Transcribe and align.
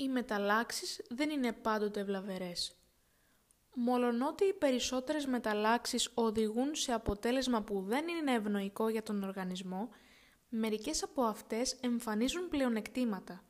οι 0.00 0.08
μεταλλάξεις 0.08 1.00
δεν 1.08 1.30
είναι 1.30 1.52
πάντοτε 1.52 2.04
βλαβερές. 2.04 2.76
Μολονότι 3.74 4.44
οι 4.44 4.52
περισσότερες 4.52 5.26
μεταλλάξεις 5.26 6.10
οδηγούν 6.14 6.74
σε 6.74 6.92
αποτέλεσμα 6.92 7.62
που 7.62 7.80
δεν 7.80 8.08
είναι 8.08 8.32
ευνοϊκό 8.32 8.88
για 8.88 9.02
τον 9.02 9.22
οργανισμό, 9.22 9.88
μερικές 10.48 11.02
από 11.02 11.22
αυτές 11.22 11.72
εμφανίζουν 11.80 12.48
πλεονεκτήματα. 12.48 13.44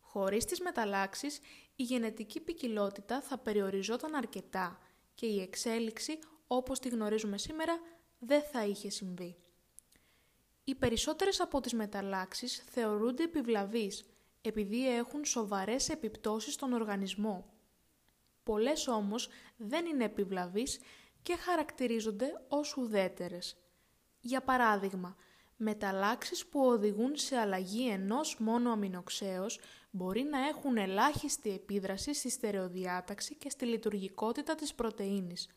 Χωρίς 0.00 0.44
τις 0.44 0.60
μεταλλάξεις, 0.60 1.38
η 1.76 1.82
γενετική 1.82 2.40
ποικιλότητα 2.40 3.20
θα 3.20 3.38
περιοριζόταν 3.38 4.14
αρκετά 4.14 4.78
και 5.14 5.26
η 5.26 5.40
εξέλιξη, 5.40 6.18
όπως 6.46 6.78
τη 6.78 6.88
γνωρίζουμε 6.88 7.38
σήμερα, 7.38 7.80
δεν 8.18 8.42
θα 8.42 8.64
είχε 8.64 8.90
συμβεί. 8.90 9.36
Οι 10.64 10.74
περισσότερες 10.74 11.40
από 11.40 11.60
τις 11.60 11.72
μεταλλάξεις 11.72 12.64
θεωρούνται 12.70 13.22
επιβλαβείς, 13.22 14.04
επειδή 14.42 14.96
έχουν 14.96 15.24
σοβαρές 15.24 15.88
επιπτώσεις 15.88 16.54
στον 16.54 16.72
οργανισμό. 16.72 17.52
Πολλές 18.42 18.88
όμως 18.88 19.28
δεν 19.56 19.86
είναι 19.86 20.04
επιβλαβείς 20.04 20.80
και 21.22 21.36
χαρακτηρίζονται 21.36 22.44
ως 22.48 22.76
ουδέτερες. 22.76 23.56
Για 24.20 24.42
παράδειγμα, 24.42 25.16
μεταλλάξεις 25.56 26.46
που 26.46 26.60
οδηγούν 26.60 27.16
σε 27.16 27.36
αλλαγή 27.36 27.88
ενός 27.88 28.36
μόνο 28.38 28.70
αμινοξέως 28.70 29.60
μπορεί 29.90 30.22
να 30.22 30.46
έχουν 30.48 30.76
ελάχιστη 30.76 31.50
επίδραση 31.50 32.14
στη 32.14 32.30
στερεοδιάταξη 32.30 33.34
και 33.34 33.50
στη 33.50 33.64
λειτουργικότητα 33.64 34.54
της 34.54 34.74
πρωτεΐνης. 34.74 35.48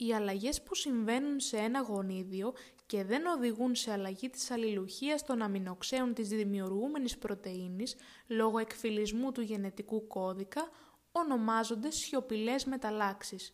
Οι 0.00 0.14
αλλαγές 0.14 0.62
που 0.62 0.74
συμβαίνουν 0.74 1.40
σε 1.40 1.56
ένα 1.56 1.80
γονίδιο 1.80 2.54
και 2.86 3.04
δεν 3.04 3.26
οδηγούν 3.26 3.74
σε 3.74 3.92
αλλαγή 3.92 4.30
της 4.30 4.50
αλληλουχίας 4.50 5.24
των 5.24 5.42
αμινοξέων 5.42 6.14
της 6.14 6.28
δημιουργούμενης 6.28 7.18
πρωτεΐνης 7.18 7.96
λόγω 8.26 8.58
εκφυλισμού 8.58 9.32
του 9.32 9.40
γενετικού 9.40 10.06
κώδικα 10.06 10.68
ονομάζονται 11.12 11.90
σιωπηλές 11.90 12.64
μεταλλάξεις. 12.64 13.52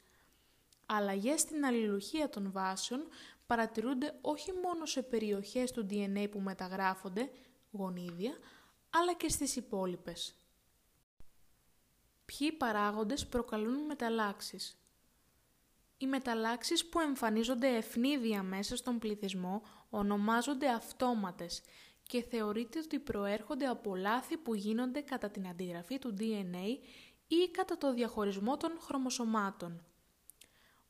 Αλλαγές 0.86 1.40
στην 1.40 1.64
αλληλουχία 1.64 2.28
των 2.28 2.52
βάσεων 2.52 3.08
παρατηρούνται 3.46 4.18
όχι 4.20 4.52
μόνο 4.52 4.86
σε 4.86 5.02
περιοχές 5.02 5.70
του 5.70 5.86
DNA 5.90 6.26
που 6.30 6.40
μεταγράφονται, 6.40 7.30
γονίδια, 7.72 8.32
αλλά 8.90 9.14
και 9.14 9.28
στις 9.28 9.56
υπόλοιπες. 9.56 10.34
Ποιοι 12.24 12.52
παράγοντες 12.52 13.26
προκαλούν 13.26 13.84
μεταλλάξεις; 13.84 14.78
Οι 15.98 16.06
μεταλλάξεις 16.06 16.86
που 16.86 17.00
εμφανίζονται 17.00 17.76
ευνίδια 17.76 18.42
μέσα 18.42 18.76
στον 18.76 18.98
πληθυσμό 18.98 19.62
ονομάζονται 19.90 20.68
αυτόματες 20.68 21.62
και 22.02 22.22
θεωρείται 22.22 22.78
ότι 22.78 22.98
προέρχονται 22.98 23.66
από 23.66 23.96
λάθη 23.96 24.36
που 24.36 24.54
γίνονται 24.54 25.00
κατά 25.00 25.30
την 25.30 25.48
αντιγραφή 25.48 25.98
του 25.98 26.16
DNA 26.18 26.78
ή 27.26 27.50
κατά 27.50 27.78
το 27.78 27.92
διαχωρισμό 27.92 28.56
των 28.56 28.70
χρωμοσωμάτων. 28.80 29.84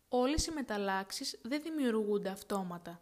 Όλες 0.09 0.47
οι 0.47 0.53
μεταλλάξεις 0.53 1.41
δεν 1.43 1.63
δημιουργούνται 1.63 2.29
αυτόματα. 2.29 3.01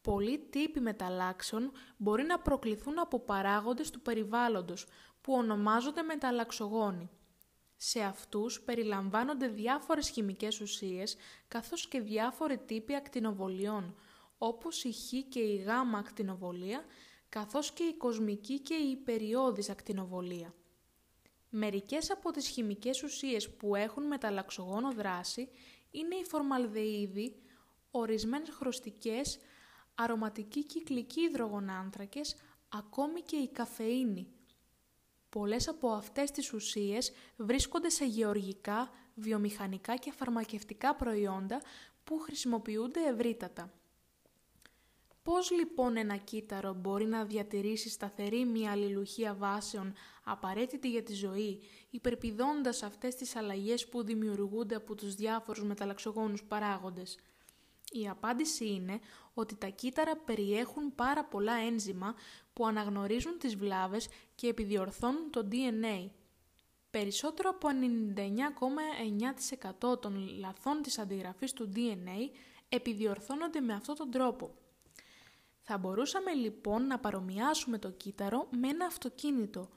Πολλοί 0.00 0.38
τύποι 0.38 0.80
μεταλλάξεων 0.80 1.72
μπορεί 1.96 2.22
να 2.24 2.38
προκληθούν 2.38 2.98
από 2.98 3.20
παράγοντες 3.20 3.90
του 3.90 4.00
περιβάλλοντος 4.00 4.86
που 5.20 5.32
ονομάζονται 5.32 6.02
μεταλλαξογόνοι. 6.02 7.10
Σε 7.76 8.00
αυτούς 8.00 8.60
περιλαμβάνονται 8.60 9.48
διάφορες 9.48 10.08
χημικές 10.08 10.60
ουσίες 10.60 11.16
καθώς 11.48 11.88
και 11.88 12.00
διάφοροι 12.00 12.58
τύποι 12.58 12.94
ακτινοβολιών, 12.94 13.94
όπως 14.38 14.84
η 14.84 14.92
Χ 14.92 15.28
και 15.28 15.40
η 15.40 15.56
Γ 15.56 15.68
ακτινοβολία, 15.96 16.84
καθώς 17.28 17.72
και 17.72 17.82
η 17.82 17.94
κοσμική 17.94 18.60
και 18.60 18.74
η 18.74 18.90
υπεριώδης 18.90 19.68
ακτινοβολία. 19.68 20.54
Μερικές 21.50 22.10
από 22.10 22.30
τις 22.30 22.48
χημικές 22.48 23.02
ουσίες 23.02 23.50
που 23.50 23.74
έχουν 23.74 24.06
μεταλλαξογόνο 24.06 24.92
δράση 24.92 25.48
είναι 25.90 26.14
οι 26.14 26.24
φορμαλδεΐδη, 26.24 27.42
ορισμένες 27.90 28.48
χρωστικές, 28.50 29.38
αρωματικοί 29.94 30.64
κυκλικοί 30.64 31.20
υδρογονάνθρακες, 31.20 32.36
ακόμη 32.68 33.20
και 33.20 33.36
η 33.36 33.48
καφεΐνη. 33.48 34.35
Πολλές 35.36 35.68
από 35.68 35.88
αυτές 35.88 36.30
τις 36.30 36.52
ουσίες 36.52 37.12
βρίσκονται 37.36 37.88
σε 37.88 38.04
γεωργικά, 38.04 38.90
βιομηχανικά 39.14 39.96
και 39.96 40.12
φαρμακευτικά 40.12 40.94
προϊόντα 40.94 41.60
που 42.04 42.18
χρησιμοποιούνται 42.18 43.00
ευρύτατα. 43.08 43.72
Πώς 45.22 45.50
λοιπόν 45.50 45.96
ένα 45.96 46.16
κύτταρο 46.16 46.74
μπορεί 46.74 47.06
να 47.06 47.24
διατηρήσει 47.24 47.88
σταθερή 47.88 48.44
μια 48.44 48.70
αλληλουχία 48.70 49.34
βάσεων 49.34 49.92
απαραίτητη 50.24 50.90
για 50.90 51.02
τη 51.02 51.12
ζωή, 51.14 51.60
υπερπηδώντας 51.90 52.82
αυτές 52.82 53.14
τις 53.14 53.36
αλλαγές 53.36 53.88
που 53.88 54.04
δημιουργούνται 54.04 54.74
από 54.74 54.94
τους 54.94 55.14
διάφορους 55.14 55.64
μεταλλαξογόνους 55.64 56.44
παράγοντες; 56.44 57.18
Η 57.92 58.08
απάντηση 58.08 58.68
είναι 58.68 59.00
ότι 59.34 59.56
τα 59.56 59.66
κύτταρα 59.68 60.16
περιέχουν 60.16 60.94
πάρα 60.94 61.24
πολλά 61.24 61.54
ένζημα 61.54 62.14
που 62.56 62.66
αναγνωρίζουν 62.66 63.38
τις 63.38 63.56
βλάβες 63.56 64.08
και 64.34 64.48
επιδιορθώνουν 64.48 65.30
το 65.30 65.48
DNA. 65.52 66.08
Περισσότερο 66.90 67.50
από 67.50 67.68
99,9% 69.92 70.00
των 70.00 70.28
λαθών 70.38 70.82
της 70.82 70.98
αντιγραφής 70.98 71.52
του 71.52 71.72
DNA 71.74 72.30
επιδιορθώνονται 72.68 73.60
με 73.60 73.72
αυτόν 73.72 73.96
τον 73.96 74.10
τρόπο. 74.10 74.54
Θα 75.60 75.78
μπορούσαμε 75.78 76.32
λοιπόν 76.32 76.86
να 76.86 76.98
παρομοιάσουμε 76.98 77.78
το 77.78 77.90
κύτταρο 77.90 78.48
με 78.50 78.68
ένα 78.68 78.86
αυτοκίνητο, 78.86 79.68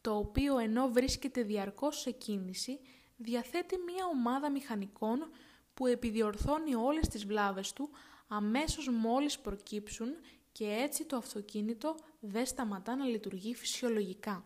το 0.00 0.16
οποίο 0.16 0.58
ενώ 0.58 0.88
βρίσκεται 0.88 1.42
διαρκώς 1.42 2.00
σε 2.00 2.10
κίνηση, 2.10 2.80
διαθέτει 3.16 3.76
μία 3.76 4.06
ομάδα 4.06 4.50
μηχανικών 4.50 5.30
που 5.74 5.86
επιδιορθώνει 5.86 6.74
όλες 6.74 7.08
τις 7.08 7.26
βλάβες 7.26 7.72
του 7.72 7.90
αμέσως 8.28 8.88
μόλις 8.88 9.38
προκύψουν 9.38 10.08
και 10.56 10.64
έτσι 10.64 11.04
το 11.04 11.16
αυτοκίνητο 11.16 11.96
δεν 12.20 12.46
σταματά 12.46 12.96
να 12.96 13.04
λειτουργεί 13.04 13.54
φυσιολογικά. 13.54 14.44